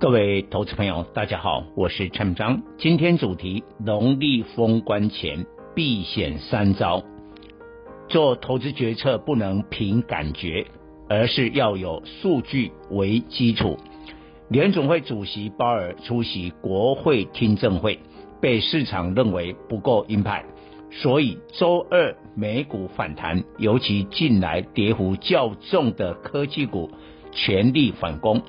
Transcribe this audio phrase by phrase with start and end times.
[0.00, 2.62] 各位投资朋友，大家好，我是陈章。
[2.78, 7.02] 今天主题：农历封关前避险三招。
[8.08, 10.66] 做投资决策不能凭感觉，
[11.08, 13.78] 而是要有数据为基础。
[14.48, 18.00] 联总会主席鲍尔出席国会听证会，
[18.40, 20.44] 被市场认为不够鹰派。
[20.90, 26.90] 所以周二美股反弹，尤其近来跌幅较重的科技股
[27.30, 28.42] 全力反攻。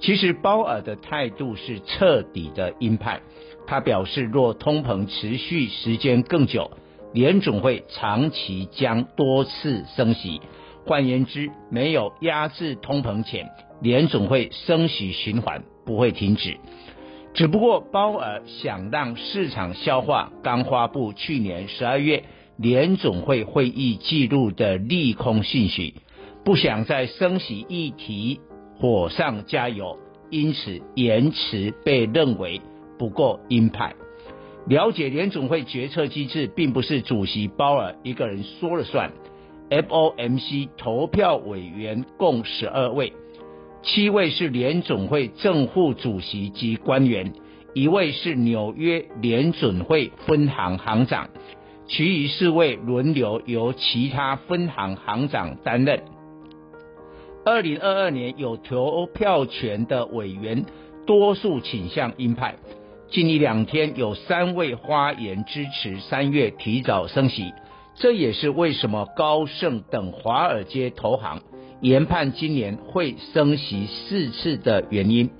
[0.00, 3.20] 其实鲍尔的态度是彻底的鹰派，
[3.66, 6.70] 他表示若通膨持续时间更久，
[7.12, 10.40] 联总会长期将多次升息。
[10.86, 13.48] 换言之，没有压制通膨前，
[13.82, 16.56] 联总会升息循环不会停止。
[17.34, 22.24] 只不过鲍尔想让市场消化刚发布去年十二月
[22.56, 25.94] 联总会会议记录的利空信息，
[26.44, 28.40] 不想在升息议题
[28.80, 29.98] 火上加油，
[30.30, 32.60] 因此延迟被认为
[32.98, 33.94] 不够鹰派。
[34.66, 39.10] 了解联总会决策机制，并不是主席鲍尔一个人说了算
[39.70, 43.12] ，FOMC 投票委员共十二位。
[43.82, 47.32] 七位是联总会正副主席及官员，
[47.74, 51.30] 一位是纽约联准会分行行长，
[51.86, 56.02] 其余四位轮流由其他分行行长担任。
[57.50, 60.66] 二零二二年有投票权的委员
[61.06, 62.56] 多数倾向鹰派，
[63.10, 67.54] 近一两天有三位发言支持三月提早升息，
[67.94, 71.40] 这也是为什么高盛等华尔街投行。
[71.80, 75.30] 研判今年会升息四次的原因，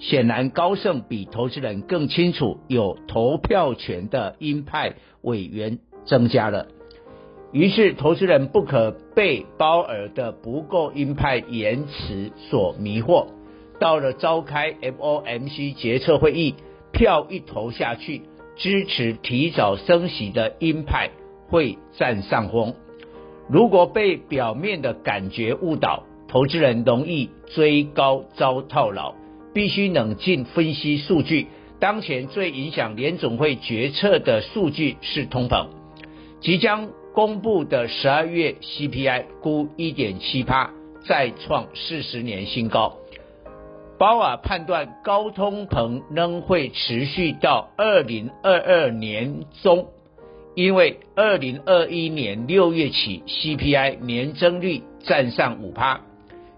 [0.00, 6.66] 显然高盛比投资人更清楚，有投票权的鹰派委员增加了，
[7.54, 13.28] 于是投资人不可被鲍尔的不够鹰派言辞所迷惑。
[13.78, 16.56] 到了召开 FOMC 决策会议，
[16.90, 18.22] 票一投下去，
[18.56, 21.10] 支持提早升息的鹰派
[21.48, 22.74] 会占上风。
[23.48, 29.14] 如果被表面的感觉误导，投资人容易追高遭套牢。
[29.52, 31.46] 必须冷静分析数据。
[31.78, 35.68] 当前最影响联总会决策的数据是通膨。
[36.40, 40.72] 即将公布的十二月 CPI 估一点七趴，
[41.06, 42.96] 再创四十年新高。
[43.96, 49.86] 鲍尔判断高通膨仍会持续到二零二二年中。
[50.56, 56.00] 因为二零二一年六月起，CPI 年增率站上五趴，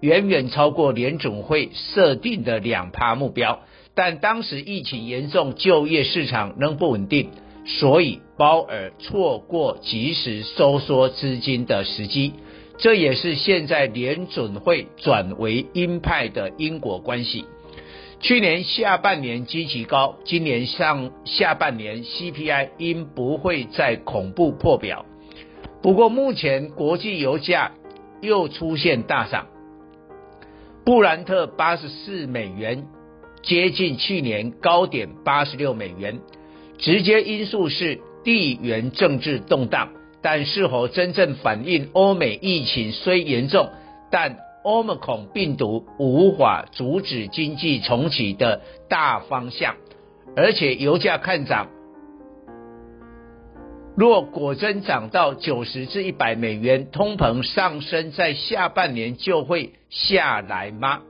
[0.00, 3.60] 远远超过联总会设定的两趴目标。
[3.94, 7.30] 但当时疫情严重，就业市场仍不稳定，
[7.68, 12.32] 所以鲍尔错过及时收缩资金的时机。
[12.78, 17.44] 这也是现在联准会转为鹰派的因果关系。
[18.20, 25.04] 去年下半年积极高，今年上下半年 CPI 应不会再恐怖破表。
[25.82, 27.72] 不过目前国际油价
[28.20, 29.46] 又出现大涨，
[30.84, 32.86] 布兰特八十四美元，
[33.42, 36.20] 接近去年高点八十六美元。
[36.78, 39.90] 直接因素是地缘政治动荡，
[40.22, 43.70] 但是否真正反映欧美疫情虽严重，
[44.10, 49.76] 但 Omicron 病毒无法阻止经济重启的大方向，
[50.36, 51.68] 而且油价看涨。
[53.96, 61.00] 若果真涨到九十至一百美元，通膨上升在下半年就会下来吗？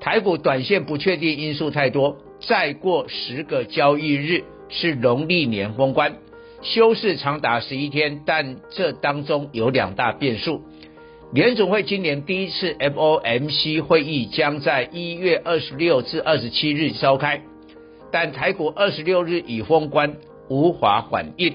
[0.00, 4.44] 台股短线不确定因素太多，再过十个交易日
[4.76, 6.16] 是农历年封关，
[6.60, 10.62] 休市长达十一天，但这当中有两大变数。
[11.32, 17.42] 联总会今年第一次 FOMC 会议将在一月二十六至二十七日召开，
[18.10, 20.16] 但台股二十六日已封关，
[20.48, 21.54] 无法反应。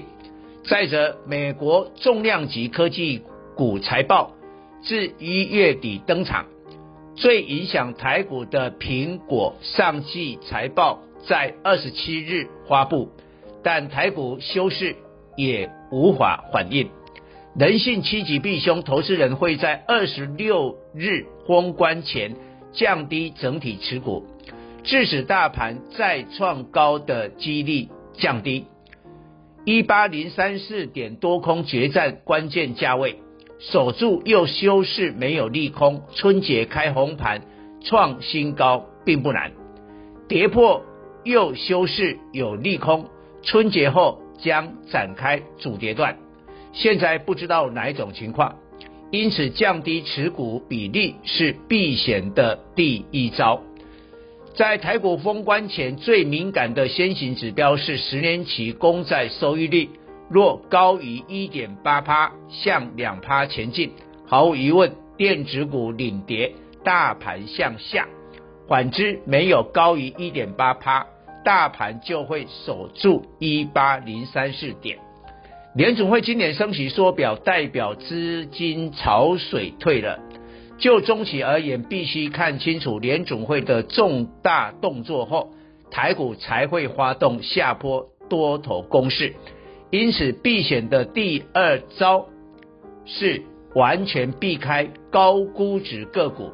[0.64, 3.22] 再者，美国重量级科技
[3.54, 4.32] 股财报
[4.82, 6.46] 自一月底登场，
[7.14, 13.08] 最影响台股的苹果上季财报在二十七日发布，
[13.62, 14.96] 但台股休市
[15.36, 16.88] 也无法反应。
[17.58, 22.36] 人性趋吉避凶，投资人会在二十六日封关前
[22.72, 24.26] 降低整体持股。
[24.82, 28.64] 致使大盘再创高的几率降低。
[29.66, 33.16] 一八零三四点多空决战关键价位，
[33.58, 37.42] 守住又休市没有利空，春节开红盘
[37.84, 39.52] 创新高并不难。
[40.28, 40.82] 跌破
[41.24, 43.06] 又休市有利空，
[43.42, 46.16] 春节后将展开主跌段。
[46.72, 48.56] 现在不知道哪一种情况，
[49.10, 53.62] 因此降低持股比例是避险的第一招。
[54.54, 59.88] 在台股封关前最敏感的先行指标是十年期公债收益率，
[60.28, 63.92] 若高于一点八趴，向两趴前进，
[64.26, 66.52] 毫无疑问，电子股领跌，
[66.84, 68.04] 大盘向下；
[68.70, 71.04] 反之，没有高于一点八趴，
[71.44, 74.96] 大盘就会守住一八零三四点。
[75.74, 80.20] 联总会今年升息缩表，代表资金潮水退了。
[80.78, 85.50] 就中期而言，必须看清楚联总会的重大动作后，
[85.90, 89.34] 台股才会发动下坡多头攻势。
[89.90, 92.26] 因此，避险的第二招
[93.04, 93.42] 是
[93.74, 96.52] 完全避开高估值个股，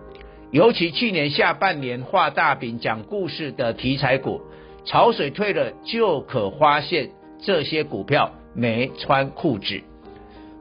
[0.57, 4.41] 尤其去年下半年画大饼讲故事的题材股，
[4.87, 7.11] 潮水退了就可发现
[7.43, 9.83] 这些股票没穿裤子，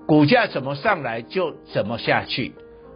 [0.05, 2.51] 股价怎么上来就怎么下去。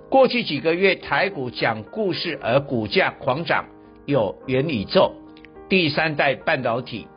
[0.10, 3.64] 过去几个月，台股讲故事而股价狂涨，
[4.06, 5.14] 有元宇宙、
[5.70, 7.08] 第三代半导体、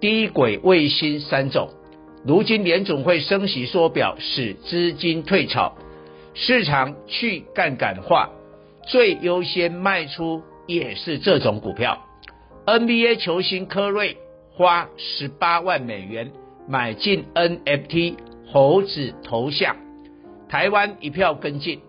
[0.00, 1.70] 低轨卫星三种。
[2.24, 5.76] 如今联总会升息缩表，使资金退潮，
[6.34, 8.30] 市场去杠杆化，
[8.86, 11.98] 最优先卖出也是这种股票。
[12.66, 14.16] NBA 球星科瑞
[14.52, 16.32] 花十八万美元
[16.68, 18.14] 买进 NFT
[18.46, 19.76] 猴子头像，
[20.48, 21.80] 台湾一票跟进。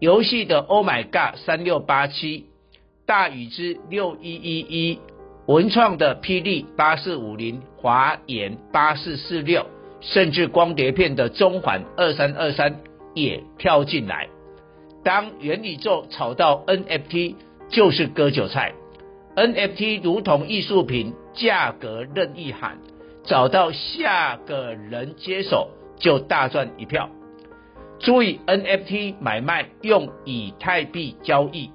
[0.00, 2.46] 游戏的 Oh My God 三六八七，
[3.06, 4.98] 大宇之六一一一，
[5.46, 9.66] 文创的霹雳八四五零，华研八四四六，
[10.00, 12.80] 甚至光碟片的中环二三二三
[13.14, 14.28] 也跳进来。
[15.04, 17.34] 当元宇宙炒到 NFT，
[17.68, 18.72] 就是割韭菜。
[19.36, 22.78] NFT 如同艺术品，价格任意喊，
[23.24, 27.10] 找到下个人接手，就大赚一票。
[28.00, 31.70] 注意，NFT 买卖用以太币交易，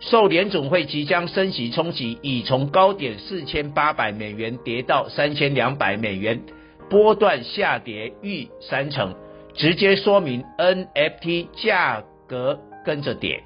[0.00, 6.42] 受联总会即将升息冲击，已从高点四千八百美元跌到三千两百美元，
[6.88, 9.14] 波段下跌逾三成，
[9.54, 13.42] 直接说明 NFT 价格跟着跌。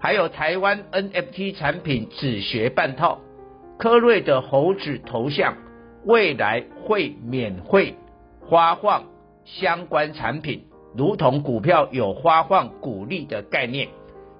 [0.00, 3.20] 还有台湾 NFT 产品只学半套，
[3.78, 5.54] 科瑞的猴子头像，
[6.06, 7.94] 未来会免费
[8.48, 9.04] 发放
[9.44, 10.64] 相关产品。
[10.96, 13.88] 如同股票有发放股利的概念，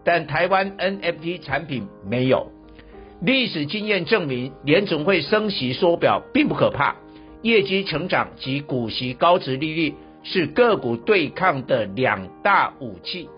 [0.05, 2.51] 但台湾 NFT 产品没有。
[3.21, 6.97] 历史经验证明，联总会升息缩表并不可怕，
[7.43, 13.29] 业绩成长及股息高值利率是个股对抗的两大武器。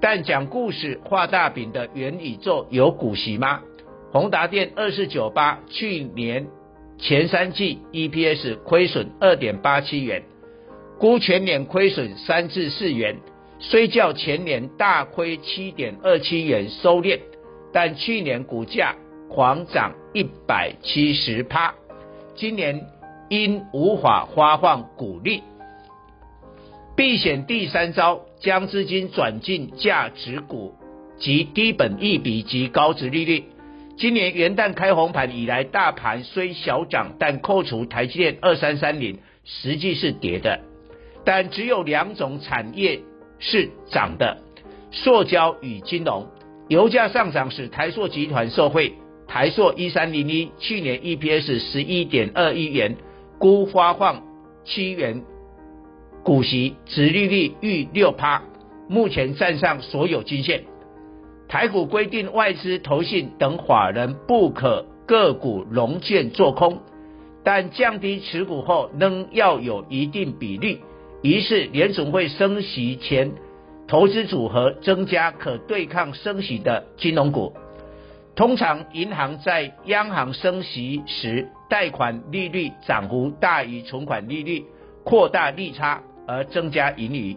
[0.00, 3.60] 但讲故事画大饼的元宇宙有股息吗？
[4.12, 6.46] 宏达电二四九八去年
[6.98, 10.22] 前三季 EPS 亏损二点八七元。
[10.98, 13.16] 估全年亏损三至四元，
[13.60, 17.20] 虽较前年大亏七点二七元收敛，
[17.72, 18.96] 但去年股价
[19.28, 21.74] 狂涨一百七十趴，
[22.34, 22.86] 今年
[23.28, 25.42] 因无法发放股利，
[26.96, 30.74] 避险第三招，将资金转进价值股
[31.18, 33.44] 及低本益比及高值利率。
[33.96, 40.60] 今年元旦开红盘以来，大盘虽小涨，但扣除台积电二三三零，实际是跌的。
[41.24, 43.00] 但只有两种产业
[43.40, 44.38] 是涨的，
[44.92, 46.28] 塑胶与金融。
[46.68, 48.94] 油价上涨使台塑集团受惠，
[49.26, 52.96] 台塑一三零一去年 EPS 十一点二一元，
[53.38, 54.22] 估发放
[54.64, 55.24] 七元
[56.22, 58.42] 股息，殖利率逾六趴，
[58.88, 60.64] 目前站上所有均线。
[61.48, 66.80] 台股规定外资、投信等法人不可个股融券做空，
[67.42, 70.80] 但降低持股后仍要有一定比例。
[71.22, 73.32] 于是联总会升息前，
[73.86, 77.54] 投资组合增加可对抗升息的金融股。
[78.36, 84.66] 通常银行在央行升息时，贷款利率涨幅大于存款利率，
[85.02, 87.36] 扩大利差而增加盈余。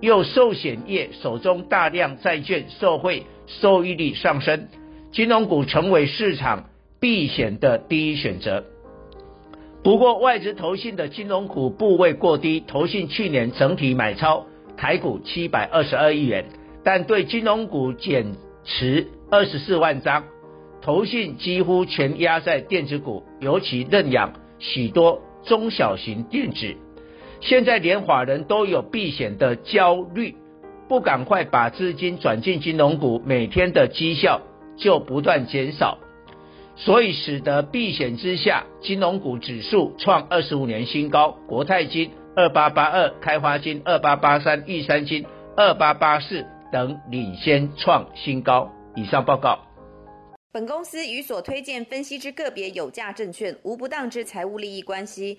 [0.00, 4.68] 又寿险业手中大量债券受惠，收益率上升，
[5.10, 8.64] 金融股成为市场避险的第一选择。
[9.82, 16.44] 不过，外资投信的金融股部位过低，投信去年整体买超台股七百二十二亿元，
[16.84, 20.24] 但对金融股减持二十四万张，
[20.80, 26.76] 投信几乎全压在电子股，尤其认养许多中小型电子。
[27.40, 30.36] 现在连法人都有避险的焦虑，
[30.88, 34.40] 不赶快把资金转进金融股，每天的绩效
[34.76, 35.98] 就不断减少，
[36.76, 45.24] 所以使得避险之下，金融股指数创二十五年新高，国泰金二八八二，开发金二八八三，玉山金
[45.56, 48.72] 二八八四等领先创新高。
[48.96, 49.60] 以上报告。
[50.50, 55.38] 本公司与所推荐分析之个别有价证券无不当之财务利益关系。